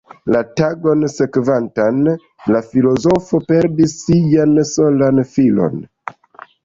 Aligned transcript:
La 0.35 0.39
tagon 0.59 1.03
sekvantan, 1.15 1.99
la 2.55 2.61
filozofo 2.71 3.43
perdis 3.51 3.95
sian 4.07 4.57
solan 4.71 5.23
filon. 5.35 5.79